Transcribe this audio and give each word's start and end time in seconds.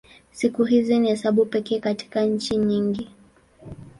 Siku 0.31 0.63
hizi 0.63 0.99
ni 0.99 1.09
hesabu 1.09 1.45
pekee 1.45 1.79
katika 1.79 2.21
nchi 2.25 2.57
nyingi. 2.57 3.09